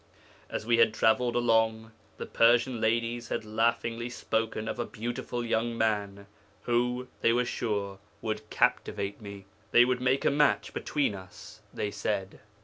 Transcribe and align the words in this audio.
As 0.49 0.65
we 0.65 0.77
had 0.77 0.95
travelled 0.95 1.35
along, 1.35 1.91
the 2.17 2.25
Persian 2.25 2.81
ladies 2.81 3.27
had 3.29 3.45
laughingly 3.45 4.09
spoken 4.09 4.67
of 4.67 4.79
a 4.79 4.83
beautiful 4.85 5.45
young 5.45 5.77
man, 5.77 6.25
who, 6.63 7.07
they 7.21 7.31
were 7.31 7.45
sure, 7.45 7.99
would 8.19 8.49
captivate 8.49 9.21
me. 9.21 9.45
They 9.69 9.85
would 9.85 10.01
make 10.01 10.25
a 10.25 10.31
match 10.31 10.73
between 10.73 11.13
us, 11.13 11.61
they 11.71 11.91
said. 11.91 12.39